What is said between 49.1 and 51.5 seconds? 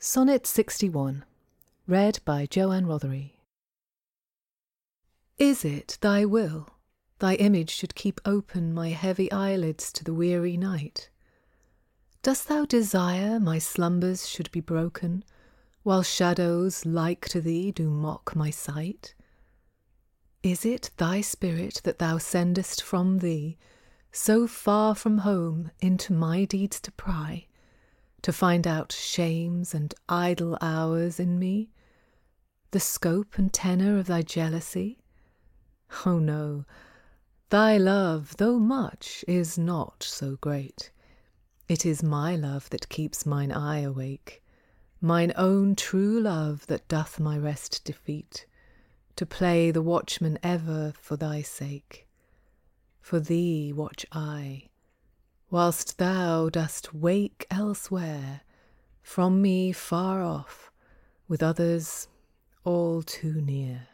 to play the watchman ever for thy